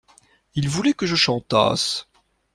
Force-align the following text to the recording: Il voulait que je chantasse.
Il 0.55 0.67
voulait 0.67 0.95
que 0.95 1.05
je 1.05 1.15
chantasse. 1.15 2.07